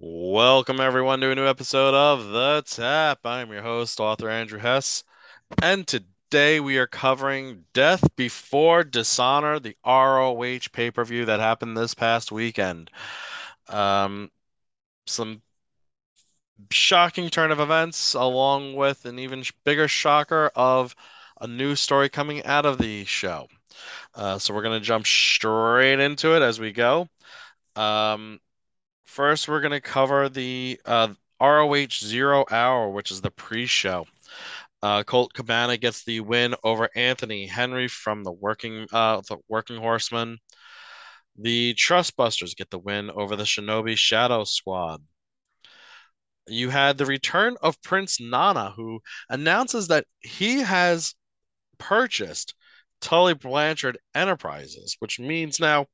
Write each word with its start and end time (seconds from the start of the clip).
Welcome 0.00 0.78
everyone 0.78 1.18
to 1.22 1.32
a 1.32 1.34
new 1.34 1.48
episode 1.48 1.92
of 1.92 2.28
The 2.28 2.62
Tap. 2.64 3.18
I'm 3.24 3.50
your 3.50 3.62
host, 3.62 3.98
author 3.98 4.30
Andrew 4.30 4.60
Hess, 4.60 5.02
and 5.60 5.84
today 5.88 6.60
we 6.60 6.78
are 6.78 6.86
covering 6.86 7.64
Death 7.72 8.08
Before 8.14 8.84
Dishonor, 8.84 9.58
the 9.58 9.74
ROH 9.84 10.68
pay-per-view 10.72 11.24
that 11.24 11.40
happened 11.40 11.76
this 11.76 11.94
past 11.94 12.30
weekend. 12.30 12.92
Um, 13.68 14.30
some 15.08 15.42
shocking 16.70 17.28
turn 17.28 17.50
of 17.50 17.58
events, 17.58 18.14
along 18.14 18.76
with 18.76 19.04
an 19.04 19.18
even 19.18 19.42
bigger 19.64 19.88
shocker 19.88 20.52
of 20.54 20.94
a 21.40 21.48
new 21.48 21.74
story 21.74 22.08
coming 22.08 22.44
out 22.44 22.66
of 22.66 22.78
the 22.78 23.04
show. 23.04 23.48
Uh, 24.14 24.38
so 24.38 24.54
we're 24.54 24.62
gonna 24.62 24.78
jump 24.78 25.08
straight 25.08 25.98
into 25.98 26.36
it 26.36 26.42
as 26.42 26.60
we 26.60 26.70
go. 26.70 27.08
Um, 27.74 28.38
First, 29.08 29.48
we're 29.48 29.62
going 29.62 29.72
to 29.72 29.80
cover 29.80 30.28
the 30.28 30.78
uh, 30.84 31.08
ROH 31.40 31.86
Zero 31.98 32.44
Hour, 32.50 32.90
which 32.90 33.10
is 33.10 33.22
the 33.22 33.30
pre-show. 33.30 34.06
Uh, 34.82 35.02
Colt 35.02 35.32
Cabana 35.32 35.78
gets 35.78 36.04
the 36.04 36.20
win 36.20 36.54
over 36.62 36.90
Anthony 36.94 37.46
Henry 37.46 37.88
from 37.88 38.22
the 38.22 38.30
Working 38.30 38.86
uh, 38.92 39.22
the 39.26 39.38
Working 39.48 39.78
Horsemen. 39.78 40.38
The 41.36 41.74
Trustbusters 41.74 42.54
get 42.54 42.68
the 42.68 42.78
win 42.78 43.10
over 43.10 43.34
the 43.34 43.44
Shinobi 43.44 43.96
Shadow 43.96 44.44
Squad. 44.44 45.02
You 46.46 46.68
had 46.68 46.98
the 46.98 47.06
return 47.06 47.56
of 47.62 47.80
Prince 47.80 48.20
Nana, 48.20 48.72
who 48.76 49.00
announces 49.30 49.88
that 49.88 50.04
he 50.20 50.60
has 50.60 51.14
purchased 51.78 52.54
Tully 53.00 53.34
Blanchard 53.34 53.98
Enterprises, 54.14 54.96
which 54.98 55.18
means 55.18 55.58
now 55.58 55.86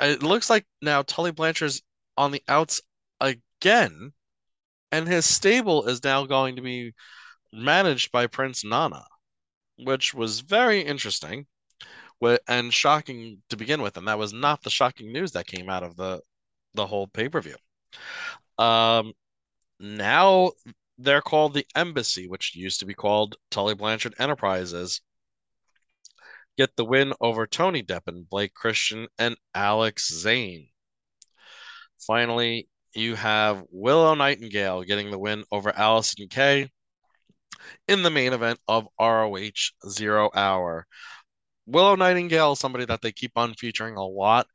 it 0.00 0.22
looks 0.22 0.48
like 0.50 0.66
now 0.82 1.02
Tully 1.02 1.32
Blanchard's 1.32 1.82
on 2.16 2.30
the 2.30 2.42
outs 2.48 2.80
again, 3.20 4.12
and 4.92 5.08
his 5.08 5.26
stable 5.26 5.86
is 5.86 6.04
now 6.04 6.26
going 6.26 6.56
to 6.56 6.62
be 6.62 6.92
managed 7.52 8.12
by 8.12 8.26
Prince 8.26 8.64
Nana, 8.64 9.04
which 9.78 10.14
was 10.14 10.40
very 10.40 10.80
interesting 10.80 11.46
and 12.48 12.72
shocking 12.72 13.42
to 13.48 13.56
begin 13.56 13.82
with, 13.82 13.96
and 13.96 14.06
that 14.08 14.18
was 14.18 14.32
not 14.32 14.62
the 14.62 14.70
shocking 14.70 15.12
news 15.12 15.32
that 15.32 15.46
came 15.46 15.70
out 15.70 15.82
of 15.82 15.96
the 15.96 16.20
the 16.74 16.86
whole 16.86 17.08
pay-per-view. 17.08 17.56
Um, 18.58 19.12
now 19.80 20.52
they're 20.98 21.22
called 21.22 21.54
the 21.54 21.66
Embassy, 21.74 22.28
which 22.28 22.54
used 22.54 22.80
to 22.80 22.86
be 22.86 22.94
called 22.94 23.36
Tully 23.50 23.74
Blanchard 23.74 24.14
Enterprises. 24.18 25.00
Get 26.60 26.76
the 26.76 26.84
win 26.84 27.14
over 27.22 27.46
Tony 27.46 27.82
Deppen, 27.82 28.28
Blake 28.28 28.52
Christian, 28.52 29.08
and 29.18 29.34
Alex 29.54 30.12
Zayne. 30.12 30.68
Finally, 32.06 32.68
you 32.94 33.14
have 33.14 33.64
Willow 33.70 34.12
Nightingale 34.12 34.82
getting 34.82 35.10
the 35.10 35.18
win 35.18 35.42
over 35.50 35.74
Allison 35.74 36.28
Kay 36.28 36.70
in 37.88 38.02
the 38.02 38.10
main 38.10 38.34
event 38.34 38.60
of 38.68 38.88
ROH 39.00 39.70
Zero 39.88 40.28
Hour. 40.34 40.86
Willow 41.64 41.96
Nightingale 41.96 42.52
is 42.52 42.58
somebody 42.58 42.84
that 42.84 43.00
they 43.00 43.12
keep 43.12 43.32
on 43.36 43.54
featuring 43.54 43.96
a 43.96 44.04
lot 44.04 44.46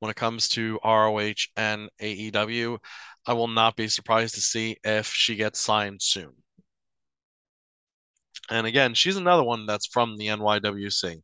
when 0.00 0.10
it 0.10 0.16
comes 0.16 0.48
to 0.48 0.78
ROH 0.84 1.46
and 1.56 1.88
AEW. 1.98 2.76
I 3.24 3.32
will 3.32 3.48
not 3.48 3.74
be 3.74 3.88
surprised 3.88 4.34
to 4.34 4.42
see 4.42 4.76
if 4.84 5.06
she 5.06 5.34
gets 5.34 5.60
signed 5.60 6.02
soon. 6.02 6.34
And 8.50 8.66
again, 8.66 8.92
she's 8.92 9.16
another 9.16 9.44
one 9.44 9.64
that's 9.64 9.86
from 9.86 10.18
the 10.18 10.26
NYWC. 10.26 11.22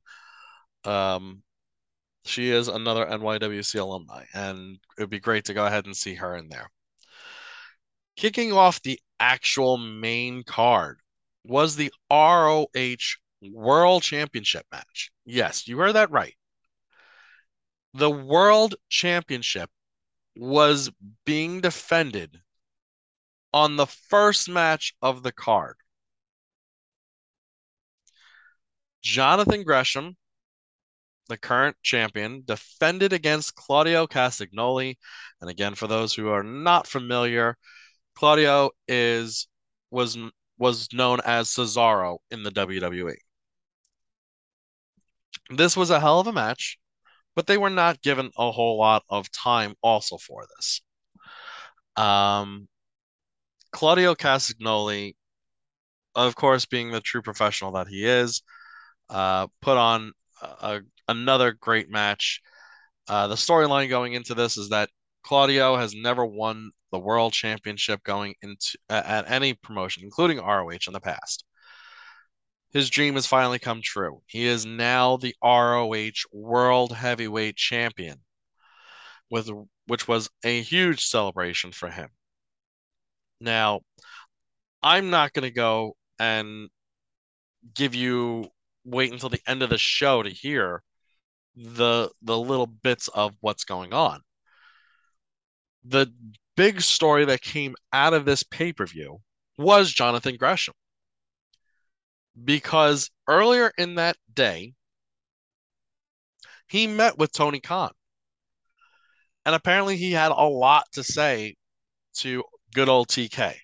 Um, 0.84 1.42
she 2.24 2.50
is 2.50 2.68
another 2.68 3.06
NYWC 3.06 3.80
alumni, 3.80 4.24
and 4.34 4.78
it 4.96 5.02
would 5.02 5.10
be 5.10 5.20
great 5.20 5.46
to 5.46 5.54
go 5.54 5.66
ahead 5.66 5.86
and 5.86 5.96
see 5.96 6.14
her 6.14 6.36
in 6.36 6.48
there. 6.48 6.70
Kicking 8.16 8.52
off 8.52 8.82
the 8.82 9.00
actual 9.18 9.78
main 9.78 10.44
card 10.44 11.00
was 11.44 11.76
the 11.76 11.92
ROH 12.10 13.16
World 13.42 14.02
Championship 14.02 14.66
match. 14.70 15.10
Yes, 15.24 15.66
you 15.66 15.78
heard 15.78 15.94
that 15.94 16.10
right. 16.10 16.34
The 17.94 18.10
World 18.10 18.74
Championship 18.88 19.70
was 20.36 20.90
being 21.24 21.60
defended 21.60 22.40
on 23.52 23.76
the 23.76 23.86
first 23.86 24.48
match 24.48 24.94
of 25.02 25.22
the 25.22 25.32
card. 25.32 25.76
Jonathan 29.02 29.62
Gresham, 29.62 30.16
the 31.30 31.38
current 31.38 31.76
champion, 31.82 32.42
defended 32.44 33.12
against 33.14 33.54
Claudio 33.54 34.06
Castagnoli. 34.06 34.96
And 35.40 35.48
again, 35.48 35.74
for 35.74 35.86
those 35.86 36.12
who 36.14 36.28
are 36.28 36.42
not 36.42 36.86
familiar, 36.86 37.56
Claudio 38.14 38.70
is 38.88 39.48
was 39.90 40.18
was 40.58 40.92
known 40.92 41.20
as 41.24 41.48
Cesaro 41.48 42.18
in 42.30 42.42
the 42.42 42.50
WWE. 42.50 43.16
This 45.50 45.76
was 45.76 45.90
a 45.90 46.00
hell 46.00 46.20
of 46.20 46.26
a 46.26 46.32
match, 46.32 46.78
but 47.34 47.46
they 47.46 47.56
were 47.58 47.70
not 47.70 48.02
given 48.02 48.30
a 48.36 48.52
whole 48.52 48.78
lot 48.78 49.04
of 49.08 49.30
time 49.32 49.74
also 49.82 50.18
for 50.18 50.44
this. 50.56 50.82
Um, 51.96 52.68
Claudio 53.72 54.14
Castagnoli, 54.14 55.14
of 56.14 56.34
course, 56.36 56.66
being 56.66 56.90
the 56.90 57.00
true 57.00 57.22
professional 57.22 57.72
that 57.72 57.88
he 57.88 58.04
is, 58.04 58.42
uh, 59.08 59.48
put 59.60 59.76
on 59.76 60.12
a, 60.42 60.80
another 61.08 61.52
great 61.52 61.90
match. 61.90 62.40
Uh, 63.08 63.26
the 63.26 63.34
storyline 63.34 63.88
going 63.88 64.12
into 64.12 64.34
this 64.34 64.56
is 64.56 64.68
that 64.70 64.90
Claudio 65.22 65.76
has 65.76 65.94
never 65.94 66.24
won 66.24 66.70
the 66.92 66.98
world 66.98 67.32
championship 67.32 68.02
going 68.02 68.34
into 68.42 68.78
uh, 68.88 69.02
at 69.04 69.30
any 69.30 69.54
promotion, 69.54 70.02
including 70.02 70.38
ROH 70.38 70.86
in 70.86 70.92
the 70.92 71.00
past. 71.00 71.44
His 72.72 72.88
dream 72.88 73.14
has 73.14 73.26
finally 73.26 73.58
come 73.58 73.80
true. 73.82 74.22
He 74.26 74.46
is 74.46 74.64
now 74.64 75.16
the 75.16 75.34
ROH 75.42 76.26
World 76.32 76.92
Heavyweight 76.92 77.56
Champion, 77.56 78.20
with 79.28 79.50
which 79.86 80.06
was 80.06 80.30
a 80.44 80.62
huge 80.62 81.04
celebration 81.04 81.72
for 81.72 81.90
him. 81.90 82.10
Now, 83.40 83.80
I'm 84.82 85.10
not 85.10 85.32
going 85.32 85.48
to 85.48 85.50
go 85.50 85.96
and 86.18 86.68
give 87.74 87.94
you 87.94 88.48
wait 88.90 89.12
until 89.12 89.28
the 89.28 89.40
end 89.46 89.62
of 89.62 89.70
the 89.70 89.78
show 89.78 90.22
to 90.22 90.30
hear 90.30 90.82
the 91.56 92.10
the 92.22 92.38
little 92.38 92.66
bits 92.66 93.08
of 93.08 93.34
what's 93.40 93.64
going 93.64 93.92
on. 93.92 94.20
The 95.84 96.12
big 96.56 96.80
story 96.80 97.24
that 97.26 97.40
came 97.40 97.74
out 97.92 98.12
of 98.14 98.24
this 98.24 98.42
pay-per-view 98.42 99.18
was 99.56 99.92
Jonathan 99.92 100.36
Gresham. 100.36 100.74
Because 102.44 103.10
earlier 103.26 103.72
in 103.76 103.96
that 103.96 104.16
day, 104.32 104.74
he 106.68 106.86
met 106.86 107.18
with 107.18 107.32
Tony 107.32 107.60
Khan. 107.60 107.90
And 109.44 109.54
apparently 109.54 109.96
he 109.96 110.12
had 110.12 110.32
a 110.32 110.44
lot 110.44 110.84
to 110.92 111.02
say 111.02 111.56
to 112.18 112.44
good 112.74 112.88
old 112.88 113.08
TK. 113.08 113.54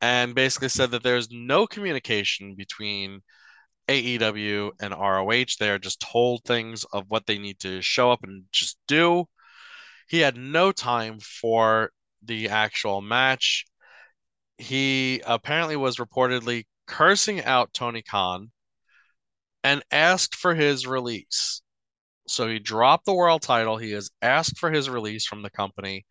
And 0.00 0.34
basically 0.34 0.68
said 0.68 0.90
that 0.92 1.02
there's 1.02 1.30
no 1.30 1.66
communication 1.66 2.54
between 2.54 3.22
AEW 3.88 4.72
and 4.80 4.94
ROH. 4.94 5.56
They're 5.58 5.78
just 5.78 6.00
told 6.00 6.44
things 6.44 6.84
of 6.92 7.04
what 7.08 7.26
they 7.26 7.38
need 7.38 7.58
to 7.60 7.80
show 7.82 8.12
up 8.12 8.20
and 8.22 8.44
just 8.52 8.78
do. 8.86 9.26
He 10.08 10.20
had 10.20 10.36
no 10.36 10.72
time 10.72 11.20
for 11.20 11.90
the 12.22 12.48
actual 12.48 13.00
match. 13.00 13.66
He 14.58 15.22
apparently 15.26 15.76
was 15.76 15.96
reportedly 15.96 16.64
cursing 16.86 17.44
out 17.44 17.72
Tony 17.72 18.02
Khan 18.02 18.50
and 19.62 19.82
asked 19.90 20.34
for 20.34 20.54
his 20.54 20.86
release. 20.86 21.62
So 22.26 22.48
he 22.48 22.58
dropped 22.58 23.06
the 23.06 23.14
world 23.14 23.42
title. 23.42 23.76
He 23.76 23.92
has 23.92 24.10
asked 24.20 24.58
for 24.58 24.70
his 24.70 24.88
release 24.88 25.26
from 25.26 25.42
the 25.42 25.50
company. 25.50 26.04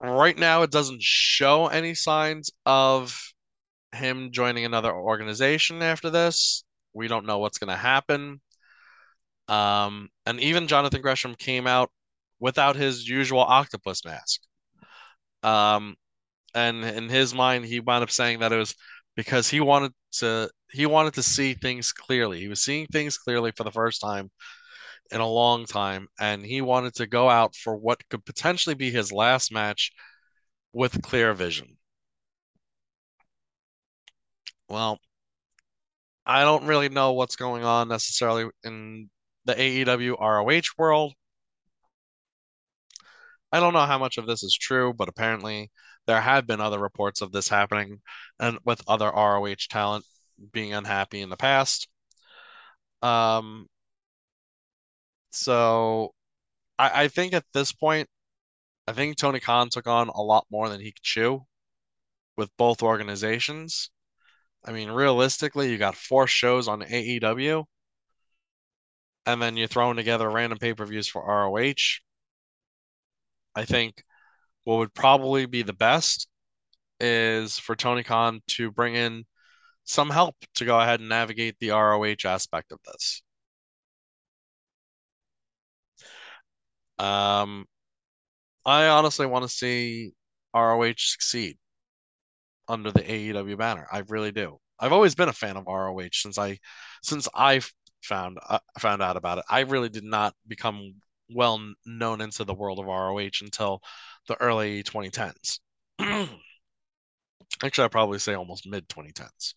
Right 0.00 0.38
now, 0.38 0.62
it 0.62 0.70
doesn't 0.70 1.02
show 1.02 1.66
any 1.66 1.94
signs 1.94 2.50
of 2.64 3.18
him 3.92 4.30
joining 4.32 4.64
another 4.64 4.92
organization 4.92 5.82
after 5.82 6.10
this. 6.10 6.64
We 6.92 7.08
don't 7.08 7.26
know 7.26 7.38
what's 7.38 7.58
going 7.58 7.70
to 7.70 7.76
happen. 7.76 8.40
Um, 9.48 10.08
and 10.26 10.40
even 10.40 10.68
Jonathan 10.68 11.02
Gresham 11.02 11.34
came 11.34 11.66
out 11.66 11.90
without 12.38 12.76
his 12.76 13.08
usual 13.08 13.40
octopus 13.40 14.04
mask. 14.04 14.40
Um, 15.42 15.96
and 16.54 16.84
in 16.84 17.08
his 17.08 17.34
mind, 17.34 17.64
he 17.64 17.80
wound 17.80 18.02
up 18.02 18.10
saying 18.10 18.40
that 18.40 18.52
it 18.52 18.56
was 18.56 18.74
because 19.16 19.48
he 19.48 19.60
wanted 19.60 19.92
to 20.12 20.50
he 20.72 20.86
wanted 20.86 21.14
to 21.14 21.22
see 21.22 21.54
things 21.54 21.92
clearly. 21.92 22.40
He 22.40 22.48
was 22.48 22.62
seeing 22.62 22.86
things 22.86 23.18
clearly 23.18 23.52
for 23.52 23.64
the 23.64 23.72
first 23.72 24.00
time 24.00 24.30
in 25.10 25.20
a 25.20 25.26
long 25.26 25.66
time, 25.66 26.08
and 26.18 26.44
he 26.44 26.60
wanted 26.60 26.94
to 26.96 27.06
go 27.06 27.28
out 27.28 27.54
for 27.56 27.76
what 27.76 28.08
could 28.08 28.24
potentially 28.24 28.74
be 28.74 28.90
his 28.90 29.12
last 29.12 29.52
match 29.52 29.92
with 30.72 31.02
clear 31.02 31.34
vision. 31.34 31.76
Well, 34.70 35.00
I 36.24 36.44
don't 36.44 36.64
really 36.64 36.88
know 36.88 37.12
what's 37.12 37.36
going 37.36 37.62
on 37.64 37.88
necessarily 37.88 38.50
in 38.64 39.10
the 39.44 39.54
AEW 39.54 40.16
ROH 40.18 40.62
world. 40.78 41.12
I 43.52 43.60
don't 43.60 43.72
know 43.72 43.86
how 43.86 43.98
much 43.98 44.18
of 44.18 44.26
this 44.26 44.42
is 44.42 44.54
true, 44.54 44.92
but 44.92 45.08
apparently 45.08 45.70
there 46.06 46.20
have 46.20 46.46
been 46.46 46.60
other 46.60 46.78
reports 46.80 47.20
of 47.20 47.30
this 47.32 47.48
happening 47.48 48.00
and 48.40 48.58
with 48.64 48.82
other 48.88 49.06
ROH 49.10 49.54
talent 49.68 50.04
being 50.52 50.72
unhappy 50.74 51.20
in 51.20 51.28
the 51.30 51.36
past. 51.36 51.88
Um, 53.02 53.68
so 55.30 56.14
I, 56.78 57.04
I 57.04 57.08
think 57.08 57.34
at 57.34 57.44
this 57.54 57.72
point, 57.72 58.08
I 58.88 58.92
think 58.94 59.16
Tony 59.18 59.40
Khan 59.40 59.70
took 59.70 59.86
on 59.88 60.08
a 60.10 60.22
lot 60.22 60.46
more 60.50 60.68
than 60.68 60.80
he 60.80 60.92
could 60.92 61.02
chew 61.02 61.46
with 62.36 62.50
both 62.56 62.82
organizations. 62.82 63.90
I 64.64 64.72
mean, 64.72 64.90
realistically, 64.90 65.70
you 65.70 65.78
got 65.78 65.96
four 65.96 66.26
shows 66.26 66.68
on 66.68 66.82
AEW, 66.82 67.64
and 69.26 69.40
then 69.40 69.56
you're 69.56 69.68
throwing 69.68 69.96
together 69.96 70.28
random 70.28 70.58
pay-per-views 70.58 71.08
for 71.08 71.24
ROH. 71.24 72.00
I 73.54 73.64
think 73.64 74.02
what 74.64 74.78
would 74.78 74.94
probably 74.94 75.46
be 75.46 75.62
the 75.62 75.72
best 75.72 76.28
is 77.00 77.58
for 77.58 77.76
Tony 77.76 78.02
Khan 78.04 78.42
to 78.48 78.70
bring 78.70 78.94
in 78.94 79.26
some 79.84 80.10
help 80.10 80.36
to 80.56 80.64
go 80.64 80.78
ahead 80.80 81.00
and 81.00 81.08
navigate 81.08 81.58
the 81.60 81.70
ROH 81.70 82.24
aspect 82.26 82.72
of 82.72 82.80
this. 82.84 83.22
Um, 86.98 87.66
I 88.64 88.88
honestly 88.88 89.26
want 89.26 89.44
to 89.44 89.48
see 89.48 90.12
ROH 90.54 90.94
succeed 90.98 91.58
under 92.70 92.90
the 92.92 93.02
AEW 93.10 93.56
banner. 93.58 93.86
I 93.92 94.02
really 94.08 94.32
do. 94.32 94.58
I've 94.78 94.92
always 94.92 95.14
been 95.14 95.28
a 95.28 95.32
fan 95.32 95.56
of 95.56 95.66
ROH 95.66 96.10
since 96.14 96.38
I 96.38 96.58
since 97.02 97.28
I 97.34 97.60
found 98.02 98.38
uh, 98.48 98.60
found 98.78 99.02
out 99.02 99.16
about 99.16 99.38
it. 99.38 99.44
I 99.50 99.60
really 99.60 99.88
did 99.90 100.04
not 100.04 100.34
become 100.48 100.94
well 101.28 101.60
known 101.86 102.20
into 102.20 102.44
the 102.44 102.54
world 102.54 102.78
of 102.78 102.86
ROH 102.86 103.42
until 103.42 103.82
the 104.28 104.40
early 104.40 104.82
2010s. 104.82 105.60
Actually, 107.62 107.84
I'd 107.84 107.90
probably 107.90 108.18
say 108.18 108.34
almost 108.34 108.66
mid 108.66 108.88
2010s. 108.88 109.54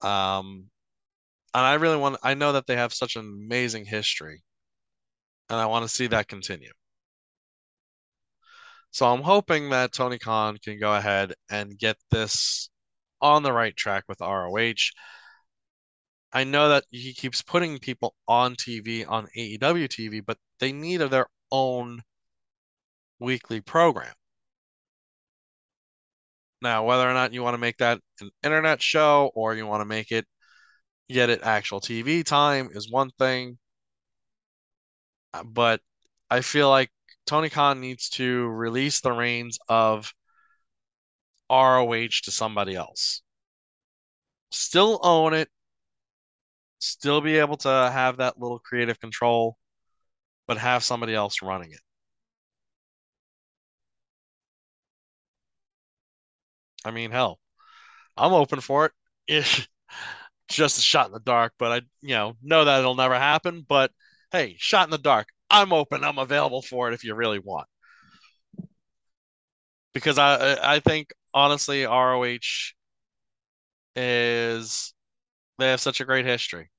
Um, 0.00 0.70
and 1.54 1.64
I 1.66 1.74
really 1.74 1.96
want, 1.96 2.18
I 2.22 2.34
know 2.34 2.52
that 2.52 2.66
they 2.66 2.76
have 2.76 2.92
such 2.94 3.16
an 3.16 3.22
amazing 3.22 3.84
history, 3.86 4.42
and 5.48 5.58
I 5.58 5.66
want 5.66 5.84
to 5.84 5.88
see 5.88 6.06
that 6.08 6.28
continue. 6.28 6.72
So 8.92 9.06
I'm 9.06 9.22
hoping 9.22 9.70
that 9.70 9.92
Tony 9.92 10.18
Khan 10.18 10.58
can 10.62 10.78
go 10.78 10.94
ahead 10.94 11.34
and 11.50 11.78
get 11.78 11.96
this 12.10 12.68
on 13.22 13.42
the 13.42 13.52
right 13.52 13.74
track 13.74 14.04
with 14.08 14.20
ROH. 14.20 14.92
I 16.32 16.44
know 16.44 16.68
that 16.68 16.84
he 16.90 17.14
keeps 17.14 17.42
putting 17.42 17.78
people 17.78 18.14
on 18.28 18.54
TV, 18.56 19.04
on 19.06 19.28
AEW 19.36 19.88
TV, 19.88 20.20
but 20.20 20.38
they 20.60 20.72
need 20.72 20.98
their 20.98 21.26
own 21.50 22.02
weekly 23.18 23.60
program. 23.62 24.14
Now, 26.60 26.84
whether 26.84 27.08
or 27.08 27.14
not 27.14 27.32
you 27.32 27.42
want 27.42 27.54
to 27.54 27.58
make 27.58 27.78
that 27.78 28.00
an 28.20 28.30
internet 28.42 28.82
show 28.82 29.30
or 29.34 29.54
you 29.54 29.66
want 29.66 29.80
to 29.80 29.86
make 29.86 30.12
it 30.12 30.26
get 31.08 31.30
it 31.30 31.42
actual 31.42 31.80
TV 31.80 32.24
time 32.24 32.70
is 32.72 32.90
one 32.90 33.10
thing. 33.18 33.58
Uh, 35.34 35.44
but 35.44 35.80
I 36.30 36.40
feel 36.40 36.68
like 36.70 36.90
Tony 37.26 37.50
Khan 37.50 37.80
needs 37.80 38.08
to 38.10 38.48
release 38.48 39.00
the 39.00 39.12
reins 39.12 39.58
of 39.68 40.14
ROH 41.48 42.20
to 42.24 42.30
somebody 42.32 42.74
else. 42.74 43.22
Still 44.52 45.00
own 45.02 45.34
it, 45.34 45.50
still 46.80 47.20
be 47.22 47.38
able 47.38 47.56
to 47.56 47.68
have 47.68 48.18
that 48.18 48.38
little 48.38 48.58
creative 48.58 49.00
control, 49.00 49.56
but 50.46 50.58
have 50.58 50.84
somebody 50.84 51.14
else 51.14 51.42
running 51.42 51.72
it. 51.72 51.80
I 56.84 56.90
mean, 56.90 57.10
hell, 57.10 57.40
I'm 58.16 58.34
open 58.34 58.60
for 58.60 58.86
it. 58.86 58.92
It's 60.48 60.56
just 60.58 60.78
a 60.78 60.82
shot 60.82 61.06
in 61.06 61.12
the 61.12 61.20
dark, 61.20 61.54
but 61.58 61.72
I, 61.72 61.76
you 62.02 62.14
know, 62.14 62.36
know 62.42 62.64
that 62.66 62.80
it'll 62.80 62.94
never 62.94 63.14
happen. 63.18 63.64
But 63.68 63.92
hey, 64.32 64.56
shot 64.58 64.86
in 64.86 64.90
the 64.90 64.98
dark. 64.98 65.28
I'm 65.52 65.72
open. 65.72 66.02
I'm 66.02 66.18
available 66.18 66.62
for 66.62 66.88
it 66.90 66.94
if 66.94 67.04
you 67.04 67.14
really 67.14 67.38
want. 67.38 67.68
Because 69.94 70.18
I 70.18 70.56
I 70.76 70.80
think 70.80 71.12
honestly 71.34 71.84
ROH 71.84 72.72
is 73.96 74.94
they 75.58 75.70
have 75.70 75.80
such 75.80 76.00
a 76.00 76.04
great 76.04 76.26
history. 76.26 76.70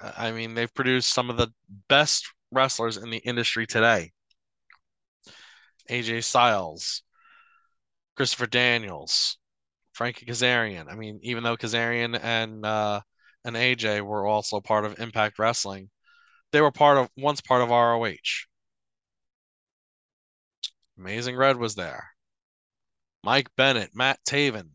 I 0.00 0.30
mean, 0.32 0.54
they've 0.54 0.72
produced 0.72 1.12
some 1.12 1.30
of 1.30 1.36
the 1.36 1.52
best 1.88 2.26
wrestlers 2.52 2.96
in 2.96 3.10
the 3.10 3.18
industry 3.18 3.66
today. 3.66 4.12
AJ 5.88 6.20
Styles, 6.20 7.02
Christopher 8.16 8.46
Daniels, 8.46 9.38
Frankie 9.92 10.26
Kazarian. 10.26 10.90
I 10.90 10.96
mean, 10.96 11.20
even 11.22 11.44
though 11.44 11.56
Kazarian 11.56 12.18
and 12.22 12.64
uh, 12.66 13.00
and 13.44 13.56
AJ 13.56 14.02
were 14.02 14.26
also 14.26 14.60
part 14.60 14.84
of 14.84 14.98
Impact 15.00 15.38
Wrestling, 15.38 15.90
they 16.54 16.60
were 16.60 16.70
part 16.70 16.96
of 16.98 17.10
once 17.16 17.40
part 17.40 17.62
of 17.62 17.70
ROH. 17.70 18.46
Amazing 20.96 21.36
Red 21.36 21.56
was 21.56 21.74
there. 21.74 22.10
Mike 23.24 23.48
Bennett, 23.56 23.90
Matt 23.92 24.20
Taven, 24.24 24.70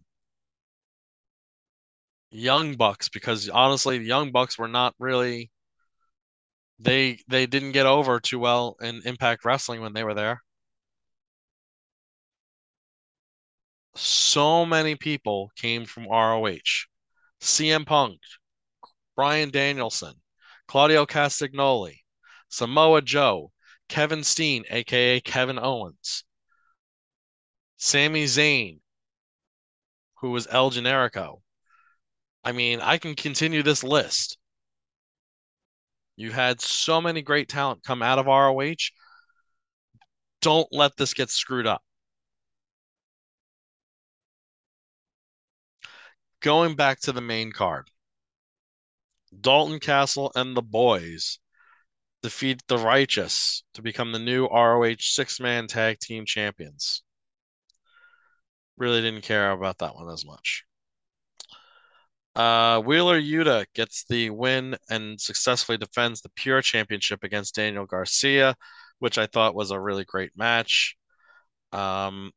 Young 2.32 2.76
Bucks, 2.76 3.08
because 3.08 3.48
honestly, 3.48 3.98
the 3.98 4.04
Young 4.06 4.32
Bucks 4.34 4.58
were 4.58 4.68
not 4.68 4.94
really 5.00 5.52
they 6.80 7.20
they 7.30 7.46
didn't 7.46 7.72
get 7.72 7.86
over 7.86 8.20
too 8.20 8.40
well 8.40 8.76
in 8.82 9.02
Impact 9.06 9.46
Wrestling 9.46 9.80
when 9.82 9.94
they 9.94 10.04
were 10.04 10.14
there. 10.14 10.42
So 13.96 14.66
many 14.66 14.96
people 14.96 15.52
came 15.56 15.86
from 15.86 16.08
ROH. 16.08 16.88
CM 17.42 17.86
Punk, 17.86 18.20
Bryan 19.16 19.50
Danielson, 19.52 20.22
Claudio 20.70 21.04
Castagnoli, 21.04 22.02
Samoa 22.48 23.02
Joe, 23.02 23.52
Kevin 23.88 24.24
Steen, 24.24 24.66
aka 24.70 25.20
Kevin 25.20 25.58
Owens, 25.58 26.24
Sami 27.78 28.26
Zayn, 28.26 28.80
who 30.22 30.30
was 30.30 30.46
El 30.52 30.70
Generico. 30.70 31.42
I 32.44 32.52
mean, 32.52 32.82
I 32.82 33.00
can 33.00 33.16
continue 33.16 33.64
this 33.64 33.84
list. 33.84 34.38
You 36.16 36.32
had 36.32 36.62
so 36.62 37.02
many 37.02 37.24
great 37.24 37.50
talent 37.50 37.84
come 37.84 38.04
out 38.04 38.20
of 38.20 38.28
ROH. 38.28 38.92
Don't 40.40 40.68
let 40.72 40.96
this 40.98 41.16
get 41.16 41.32
screwed 41.32 41.66
up. 41.66 41.82
Going 46.42 46.76
back 46.76 47.00
to 47.02 47.12
the 47.12 47.22
main 47.22 47.52
card, 47.52 47.90
Dalton 49.38 49.80
Castle 49.80 50.32
and 50.36 50.56
the 50.56 50.62
boys 50.62 51.40
defeat 52.22 52.62
the 52.68 52.78
Righteous 52.78 53.64
to 53.74 53.82
become 53.82 54.12
the 54.12 54.20
new 54.20 54.46
ROH 54.48 54.96
six 55.00 55.40
man 55.40 55.68
tag 55.68 56.00
team 56.00 56.26
champions. 56.26 57.04
Really 58.78 59.02
didn't 59.02 59.24
care 59.24 59.52
about 59.52 59.80
that 59.80 59.96
one 59.96 60.10
as 60.10 60.26
much. 60.26 60.64
Uh, 62.36 62.82
Wheeler 62.82 63.20
Yuta 63.20 63.66
gets 63.74 64.06
the 64.06 64.30
win 64.30 64.78
and 64.90 65.20
successfully 65.20 65.78
defends 65.78 66.22
the 66.22 66.30
Pure 66.30 66.62
Championship 66.62 67.24
against 67.24 67.56
Daniel 67.56 67.86
Garcia, 67.86 68.56
which 69.00 69.18
I 69.18 69.26
thought 69.26 69.56
was 69.56 69.72
a 69.72 69.80
really 69.80 70.06
great 70.06 70.32
match. 70.38 70.96
Um, 71.72 72.32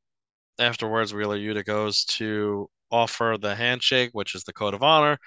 afterwards, 0.59 1.15
Wheeler 1.15 1.39
Yuta 1.39 1.65
goes 1.65 2.05
to 2.07 2.69
offer 2.91 3.37
the 3.41 3.55
handshake, 3.55 4.11
which 4.13 4.35
is 4.35 4.45
the 4.45 4.53
code 4.53 4.75
of 4.75 4.83
honor, 4.83 5.19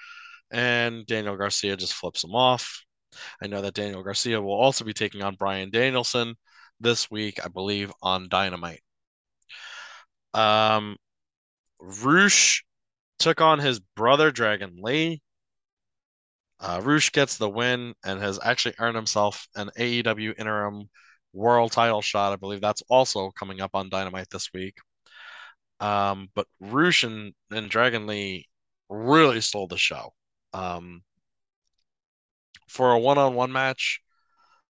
and 0.50 1.06
Daniel 1.06 1.36
Garcia 1.36 1.76
just 1.76 1.94
flips 1.94 2.24
him 2.24 2.34
off. 2.34 2.82
I 3.42 3.46
know 3.46 3.62
that 3.62 3.74
Daniel 3.74 4.02
Garcia 4.02 4.40
will 4.40 4.54
also 4.54 4.84
be 4.84 4.92
taking 4.92 5.22
on 5.22 5.36
Bryan 5.36 5.70
Danielson 5.70 6.34
this 6.80 7.10
week, 7.10 7.44
I 7.44 7.48
believe, 7.48 7.92
on 8.02 8.28
Dynamite. 8.28 8.82
Um, 10.34 10.96
Rush 11.80 12.64
took 13.18 13.40
on 13.40 13.58
his 13.58 13.80
brother 13.80 14.30
Dragon 14.30 14.76
Lee. 14.80 15.22
Uh, 16.60 16.80
Rush 16.82 17.10
gets 17.12 17.36
the 17.36 17.48
win 17.48 17.94
and 18.04 18.20
has 18.20 18.38
actually 18.42 18.74
earned 18.78 18.96
himself 18.96 19.46
an 19.56 19.70
AEW 19.78 20.38
interim 20.38 20.88
world 21.32 21.72
title 21.72 22.02
shot. 22.02 22.32
I 22.32 22.36
believe 22.36 22.60
that's 22.60 22.82
also 22.88 23.30
coming 23.30 23.60
up 23.60 23.72
on 23.74 23.90
Dynamite 23.90 24.30
this 24.30 24.50
week. 24.54 24.76
Um, 25.80 26.28
but 26.34 26.46
Rush 26.60 27.04
and, 27.04 27.34
and 27.50 27.68
Dragon 27.68 28.06
Lee 28.06 28.48
really 28.88 29.40
stole 29.42 29.66
the 29.66 29.76
show. 29.76 30.14
Um, 30.56 31.02
for 32.66 32.92
a 32.92 32.98
one-on-one 32.98 33.52
match, 33.52 34.00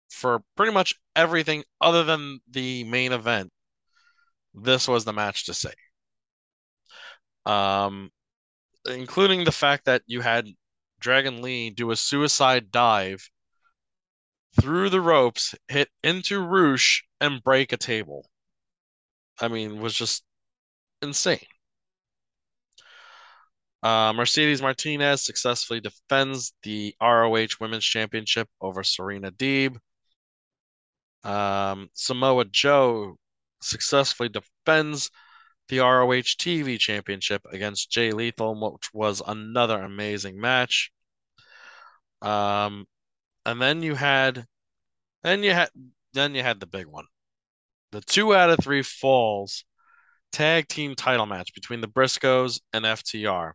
for 0.08 0.42
pretty 0.56 0.72
much 0.72 0.94
everything 1.14 1.64
other 1.80 2.04
than 2.04 2.40
the 2.48 2.84
main 2.84 3.12
event, 3.12 3.52
this 4.54 4.88
was 4.88 5.04
the 5.04 5.12
match 5.12 5.44
to 5.46 5.54
see. 5.54 5.68
Um, 7.44 8.10
including 8.86 9.44
the 9.44 9.52
fact 9.52 9.84
that 9.84 10.02
you 10.06 10.22
had 10.22 10.48
Dragon 11.00 11.42
Lee 11.42 11.68
do 11.68 11.90
a 11.90 11.96
suicide 11.96 12.70
dive 12.70 13.28
through 14.58 14.88
the 14.88 15.00
ropes, 15.02 15.54
hit 15.68 15.90
into 16.02 16.40
Rush, 16.40 17.04
and 17.20 17.42
break 17.42 17.72
a 17.72 17.76
table. 17.76 18.30
I 19.40 19.48
mean, 19.48 19.80
was 19.80 19.94
just 19.94 20.24
insane. 21.02 21.46
Uh, 23.84 24.14
Mercedes 24.14 24.62
Martinez 24.62 25.22
successfully 25.22 25.78
defends 25.78 26.54
the 26.62 26.94
ROH 27.02 27.48
Women's 27.60 27.84
Championship 27.84 28.48
over 28.58 28.82
Serena 28.82 29.30
Deeb. 29.30 29.76
Um, 31.22 31.90
Samoa 31.92 32.46
Joe 32.46 33.18
successfully 33.60 34.30
defends 34.30 35.10
the 35.68 35.80
ROH 35.80 36.32
TV 36.38 36.78
Championship 36.78 37.42
against 37.52 37.90
Jay 37.90 38.12
Lethal, 38.12 38.72
which 38.72 38.88
was 38.94 39.20
another 39.26 39.82
amazing 39.82 40.40
match. 40.40 40.90
Um, 42.22 42.86
and 43.44 43.60
then 43.60 43.82
you 43.82 43.94
had, 43.94 44.46
then 45.22 45.42
you 45.42 45.52
had, 45.52 45.68
then 46.14 46.34
you 46.34 46.42
had 46.42 46.58
the 46.58 46.66
big 46.66 46.86
one, 46.86 47.06
the 47.92 48.00
two 48.00 48.34
out 48.34 48.48
of 48.48 48.60
three 48.62 48.82
falls 48.82 49.66
tag 50.32 50.68
team 50.68 50.94
title 50.94 51.26
match 51.26 51.52
between 51.54 51.82
the 51.82 51.88
Briscoes 51.88 52.60
and 52.72 52.86
FTR. 52.86 53.52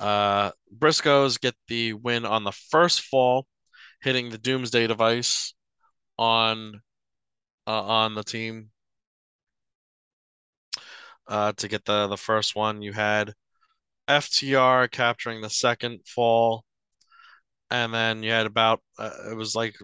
Uh, 0.00 0.52
Briscoes 0.76 1.40
get 1.40 1.54
the 1.68 1.94
win 1.94 2.26
on 2.26 2.44
the 2.44 2.52
first 2.52 3.02
fall, 3.02 3.46
hitting 4.02 4.30
the 4.30 4.38
Doomsday 4.38 4.86
device 4.86 5.54
on 6.18 6.82
uh, 7.66 7.82
on 7.82 8.14
the 8.14 8.24
team 8.24 8.70
uh, 11.28 11.52
to 11.52 11.68
get 11.68 11.84
the 11.84 12.06
the 12.08 12.16
first 12.16 12.54
one. 12.56 12.82
You 12.82 12.92
had 12.92 13.34
FTR 14.08 14.88
capturing 14.88 15.40
the 15.40 15.50
second 15.50 16.00
fall, 16.06 16.64
and 17.70 17.92
then 17.92 18.22
you 18.22 18.30
had 18.30 18.46
about 18.46 18.82
uh, 18.98 19.10
it 19.30 19.34
was 19.34 19.54
like 19.54 19.76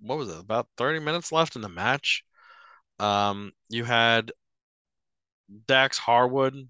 what 0.00 0.18
was 0.18 0.28
it 0.28 0.38
about 0.38 0.68
30 0.76 1.00
minutes 1.00 1.32
left 1.32 1.56
in 1.56 1.62
the 1.62 1.68
match. 1.68 2.24
Um, 3.00 3.52
you 3.68 3.84
had 3.84 4.32
Dax 5.66 5.98
Harwood 5.98 6.68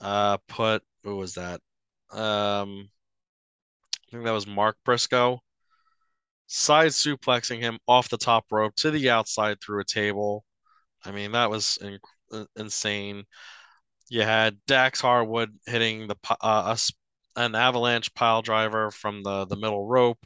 uh 0.00 0.38
put 0.48 0.84
who 1.04 1.16
was 1.16 1.34
that? 1.34 1.60
Um, 2.10 2.90
I 4.08 4.10
think 4.10 4.24
that 4.24 4.32
was 4.32 4.46
Mark 4.46 4.76
Briscoe 4.84 5.40
side 6.48 6.90
suplexing 6.90 7.60
him 7.60 7.78
off 7.86 8.08
the 8.08 8.16
top 8.18 8.46
rope 8.50 8.74
to 8.76 8.90
the 8.90 9.10
outside 9.10 9.60
through 9.60 9.80
a 9.80 9.84
table. 9.84 10.44
I 11.04 11.12
mean, 11.12 11.32
that 11.32 11.50
was 11.50 11.78
in 11.80 11.98
insane. 12.56 13.24
You 14.08 14.22
had 14.22 14.58
Dax 14.66 15.00
Harwood 15.00 15.58
hitting 15.66 16.08
the 16.08 16.16
uh, 16.40 16.76
an 17.36 17.54
avalanche 17.54 18.14
pile 18.14 18.42
driver 18.42 18.90
from 18.90 19.22
the 19.22 19.46
the 19.46 19.56
middle 19.56 19.86
rope. 19.86 20.18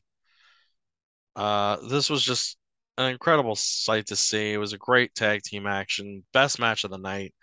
Uh, 1.37 1.77
this 1.89 2.11
was 2.11 2.23
just 2.23 2.57
an 2.99 3.11
incredible 3.11 3.57
sight 3.57 4.07
to 4.07 4.17
see. 4.17 4.53
It 4.53 4.59
was 4.59 4.73
a 4.73 4.79
great 4.79 5.15
tag 5.15 5.43
team 5.43 5.67
action, 5.67 6.25
best 6.33 6.59
match 6.59 6.85
of 6.85 6.91
the 6.91 6.99
night. 6.99 7.35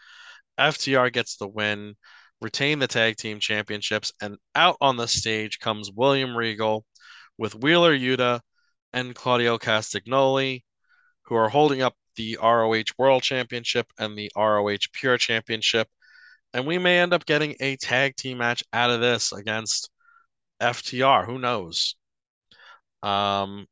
FTR 0.58 1.10
gets 1.10 1.38
the 1.38 1.48
win, 1.48 1.96
retain 2.42 2.80
the 2.80 2.88
tag 2.88 3.18
team 3.18 3.40
championships, 3.40 4.14
and 4.22 4.38
out 4.56 4.78
on 4.82 4.98
the 4.98 5.08
stage 5.08 5.60
comes 5.60 5.92
William 5.92 6.36
Regal 6.36 6.86
with 7.38 7.56
Wheeler 7.56 7.96
Yuta 7.98 8.42
and 8.94 9.16
Claudio 9.16 9.58
Castagnoli, 9.58 10.64
who 11.24 11.36
are 11.36 11.50
holding 11.50 11.82
up 11.82 11.96
the 12.16 12.38
ROH 12.42 12.94
World 12.98 13.24
Championship 13.24 13.88
and 13.98 14.18
the 14.18 14.32
ROH 14.36 14.88
Pure 14.94 15.18
Championship. 15.20 15.88
And 16.54 16.66
we 16.66 16.78
may 16.78 17.00
end 17.00 17.14
up 17.14 17.26
getting 17.26 17.56
a 17.60 17.76
tag 17.78 18.16
team 18.16 18.40
match 18.40 18.64
out 18.74 18.90
of 18.90 19.00
this 19.02 19.32
against 19.32 19.90
FTR. 20.62 21.26
Who 21.26 21.40
knows? 21.40 21.96
Um, 23.04 23.68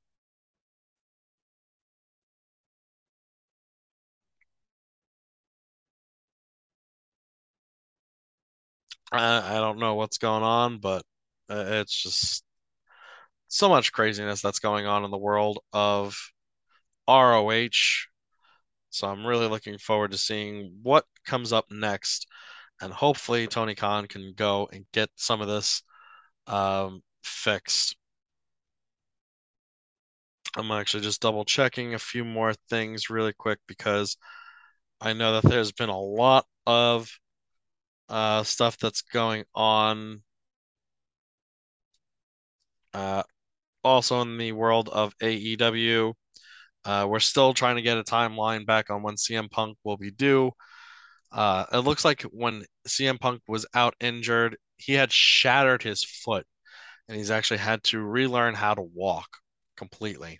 I, 9.12 9.58
I 9.58 9.60
don't 9.60 9.80
know 9.80 9.96
what's 9.96 10.18
going 10.18 10.44
on, 10.44 10.80
but 10.80 11.04
uh, 11.50 11.64
it's 11.68 12.04
just 12.04 12.44
so 13.48 13.70
much 13.70 13.94
craziness 13.94 14.42
that's 14.42 14.60
going 14.60 14.86
on 14.86 15.06
in 15.06 15.12
the 15.12 15.18
world 15.18 15.60
of 15.74 16.16
ROH. 17.08 18.08
So 18.90 19.08
I'm 19.08 19.26
really 19.26 19.48
looking 19.48 19.78
forward 19.78 20.12
to 20.12 20.18
seeing 20.18 20.80
what 20.84 21.06
comes 21.26 21.54
up 21.54 21.66
next. 21.72 22.28
And 22.82 22.94
hopefully 22.94 23.48
Tony 23.48 23.76
Khan 23.76 24.08
can 24.08 24.34
go 24.36 24.70
and 24.72 24.86
get 24.94 25.10
some 25.16 25.42
of 25.42 25.48
this 25.48 25.82
um, 26.48 27.02
fixed. 27.24 27.96
I'm 30.56 30.72
actually 30.72 31.04
just 31.04 31.22
double 31.22 31.46
checking 31.46 31.94
a 31.94 32.00
few 32.00 32.26
more 32.26 32.54
things 32.70 33.10
really 33.10 33.34
quick 33.34 33.60
because 33.68 34.18
I 35.02 35.14
know 35.14 35.34
that 35.34 35.50
there's 35.50 35.72
been 35.72 35.90
a 35.90 36.00
lot 36.00 36.46
of 36.66 37.10
uh, 38.10 38.44
stuff 38.44 38.78
that's 38.78 39.02
going 39.02 39.46
on. 39.56 40.22
Uh, 42.94 43.24
also 43.84 44.22
in 44.22 44.38
the 44.38 44.52
world 44.54 44.90
of 44.90 45.16
AEW, 45.22 46.14
uh, 46.86 47.08
we're 47.10 47.20
still 47.20 47.54
trying 47.54 47.78
to 47.78 47.82
get 47.82 47.98
a 47.98 48.04
timeline 48.04 48.66
back 48.66 48.90
on 48.90 49.04
when 49.04 49.18
CM 49.18 49.50
Punk 49.50 49.78
will 49.84 49.98
be 49.98 50.12
due. 50.12 50.52
Uh, 51.32 51.66
it 51.74 51.80
looks 51.80 52.06
like 52.06 52.24
when 52.24 52.66
CM 52.88 53.20
Punk 53.20 53.42
was 53.48 53.66
out 53.74 53.96
injured, 54.02 54.58
he 54.78 54.94
had 54.94 55.12
shattered 55.12 55.84
his 55.84 56.04
foot, 56.04 56.48
and 57.08 57.18
he's 57.18 57.32
actually 57.32 57.60
had 57.60 57.84
to 57.86 58.00
relearn 58.02 58.56
how 58.56 58.76
to 58.76 58.84
walk 58.84 59.30
completely. 59.78 60.40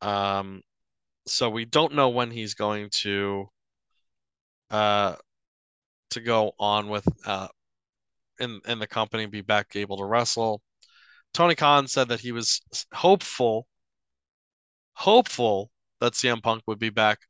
Um, 0.00 0.62
so 1.26 1.50
we 1.50 1.64
don't 1.66 1.94
know 1.94 2.10
when 2.10 2.30
he's 2.30 2.54
going 2.54 2.90
to 2.90 3.48
uh 4.70 5.14
to 6.10 6.20
go 6.20 6.52
on 6.58 6.88
with 6.88 7.06
uh 7.26 7.48
in 8.40 8.60
in 8.66 8.78
the 8.78 8.86
company, 8.86 9.26
be 9.26 9.40
back 9.42 9.76
able 9.76 9.96
to 9.98 10.04
wrestle. 10.04 10.62
Tony 11.34 11.54
Khan 11.54 11.88
said 11.88 12.08
that 12.08 12.20
he 12.20 12.32
was 12.32 12.60
hopeful, 12.92 13.66
hopeful 14.94 15.70
that 16.00 16.14
CM 16.14 16.42
Punk 16.42 16.62
would 16.66 16.78
be 16.78 16.90
back 16.90 17.20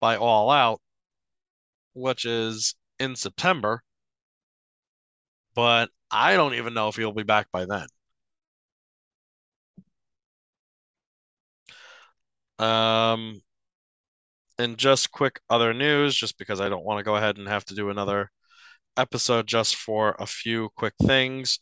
by 0.00 0.16
All 0.16 0.50
Out, 0.50 0.80
which 1.94 2.24
is 2.24 2.74
in 2.98 3.16
September. 3.16 3.82
But 5.54 5.90
I 6.10 6.36
don't 6.36 6.54
even 6.54 6.72
know 6.74 6.88
if 6.88 6.96
he'll 6.96 7.12
be 7.12 7.22
back 7.22 7.50
by 7.52 7.66
then. 7.66 7.86
Um, 12.58 13.40
and 14.58 14.78
just 14.78 15.10
quick 15.12 15.40
other 15.50 15.72
news, 15.74 16.16
just 16.16 16.38
because 16.38 16.60
I 16.60 16.68
don't 16.68 16.84
want 16.84 16.98
to 16.98 17.04
go 17.04 17.16
ahead 17.16 17.38
and 17.38 17.48
have 17.48 17.64
to 17.66 17.74
do 17.74 17.90
another 17.90 18.30
episode 18.96 19.46
just 19.46 19.76
for 19.76 20.16
a 20.18 20.26
few 20.26 20.70
quick 20.76 20.94
things. 21.02 21.60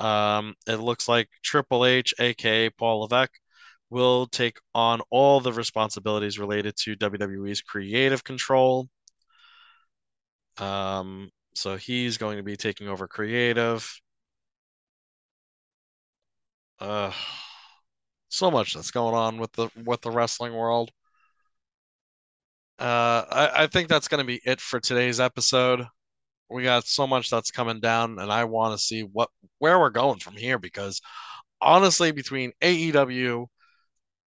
Um, 0.00 0.54
it 0.66 0.76
looks 0.76 1.08
like 1.08 1.28
Triple 1.42 1.86
H, 1.86 2.14
aka 2.18 2.70
Paul 2.70 3.02
Levesque, 3.02 3.38
will 3.90 4.26
take 4.26 4.58
on 4.74 5.00
all 5.10 5.40
the 5.40 5.52
responsibilities 5.52 6.38
related 6.38 6.76
to 6.78 6.96
WWE's 6.96 7.62
creative 7.62 8.24
control. 8.24 8.88
Um, 10.58 11.30
so 11.54 11.76
he's 11.76 12.18
going 12.18 12.36
to 12.38 12.42
be 12.42 12.56
taking 12.56 12.88
over 12.88 13.06
creative. 13.08 13.88
Uh, 16.80 17.12
so 18.28 18.50
much 18.50 18.74
that's 18.74 18.90
going 18.90 19.14
on 19.14 19.38
with 19.38 19.52
the 19.52 19.68
with 19.84 20.00
the 20.02 20.10
wrestling 20.10 20.54
world. 20.54 20.90
Uh, 22.78 23.24
I, 23.30 23.50
I 23.64 23.66
think 23.68 23.88
that's 23.88 24.08
going 24.08 24.18
to 24.20 24.26
be 24.26 24.40
it 24.44 24.60
for 24.60 24.80
today's 24.80 25.20
episode. 25.20 25.86
We 26.50 26.62
got 26.64 26.86
so 26.86 27.06
much 27.06 27.30
that's 27.30 27.50
coming 27.50 27.80
down, 27.80 28.18
and 28.18 28.30
I 28.32 28.44
want 28.44 28.78
to 28.78 28.84
see 28.84 29.02
what 29.02 29.30
where 29.58 29.78
we're 29.78 29.90
going 29.90 30.18
from 30.18 30.36
here 30.36 30.58
because 30.58 31.00
honestly, 31.60 32.12
between 32.12 32.52
AEW 32.60 33.46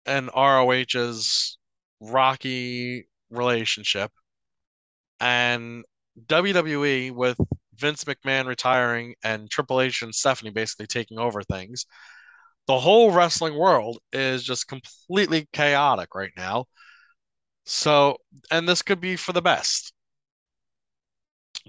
and 0.06 0.30
ROH's 0.36 1.58
rocky 2.02 3.08
relationship 3.30 4.12
and 5.20 5.84
WWE 6.28 7.12
with 7.12 7.38
Vince 7.76 8.04
McMahon 8.06 8.48
retiring 8.48 9.16
and 9.24 9.50
Triple 9.50 9.82
H 9.82 10.02
and 10.02 10.14
Stephanie 10.14 10.50
basically 10.52 10.88
taking 10.88 11.20
over 11.20 11.44
things, 11.44 11.86
the 12.68 12.80
whole 12.80 13.12
wrestling 13.12 13.56
world 13.58 14.00
is 14.12 14.44
just 14.44 14.68
completely 14.68 15.48
chaotic 15.54 16.16
right 16.16 16.32
now. 16.38 16.66
So, 17.68 18.18
and 18.50 18.68
this 18.68 18.82
could 18.82 19.02
be 19.02 19.18
for 19.18 19.34
the 19.34 19.42
best. 19.42 19.92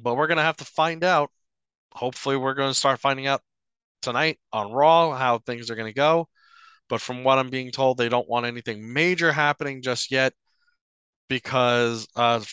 But 0.01 0.15
we're 0.15 0.29
going 0.29 0.37
to 0.39 0.45
have 0.45 0.57
to 0.59 0.65
find 0.65 1.03
out. 1.03 1.31
Hopefully, 1.93 2.37
we're 2.37 2.55
going 2.55 2.71
to 2.71 2.79
start 2.79 3.01
finding 3.01 3.27
out 3.27 3.43
tonight 4.01 4.39
on 4.53 4.71
Raw 4.71 5.17
how 5.17 5.39
things 5.39 5.71
are 5.71 5.75
going 5.75 5.89
to 5.89 5.95
go. 5.95 6.29
But 6.89 7.01
from 7.01 7.25
what 7.25 7.39
I'm 7.39 7.51
being 7.51 7.73
told, 7.73 7.99
they 7.99 8.09
don't 8.09 8.29
want 8.29 8.47
anything 8.47 8.93
major 8.93 9.33
happening 9.33 9.83
just 9.83 10.13
yet 10.13 10.35
because, 11.29 12.07
uh, 12.15 12.45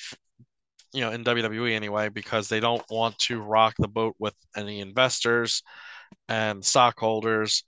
you 0.91 1.01
know, 1.01 1.11
in 1.11 1.23
WWE 1.23 1.71
anyway, 1.71 2.09
because 2.09 2.49
they 2.49 2.59
don't 2.59 2.83
want 2.89 3.19
to 3.19 3.39
rock 3.39 3.75
the 3.77 3.87
boat 3.87 4.15
with 4.17 4.33
any 4.55 4.79
investors 4.79 5.61
and 6.27 6.65
stockholders 6.65 7.63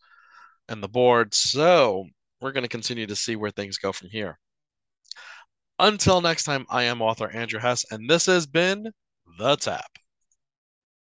and 0.70 0.82
the 0.82 0.90
board. 0.90 1.36
So 1.36 2.08
we're 2.42 2.52
going 2.52 2.64
to 2.64 2.68
continue 2.68 3.06
to 3.06 3.16
see 3.16 3.36
where 3.36 3.52
things 3.52 3.78
go 3.78 3.92
from 3.92 4.10
here. 4.10 4.40
Until 5.80 6.22
next 6.22 6.44
time, 6.44 6.66
I 6.70 6.84
am 6.84 7.02
author 7.02 7.30
Andrew 7.30 7.60
Hess, 7.60 7.86
and 7.92 8.10
this 8.10 8.26
has 8.26 8.48
been 8.48 8.92
The 9.38 9.56
Tap. 9.58 10.00